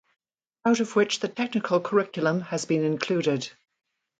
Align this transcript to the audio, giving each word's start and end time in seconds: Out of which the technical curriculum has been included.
Out 0.65 0.79
of 0.79 0.95
which 0.95 1.19
the 1.19 1.27
technical 1.27 1.79
curriculum 1.79 2.41
has 2.41 2.65
been 2.65 2.83
included. 2.83 3.51